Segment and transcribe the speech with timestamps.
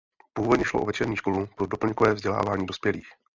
[0.33, 3.07] Původně šlo o večerní školu pro doplňkové vzdělávání dospělých.